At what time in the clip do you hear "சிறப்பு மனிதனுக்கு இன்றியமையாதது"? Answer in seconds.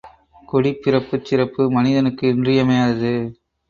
1.25-3.15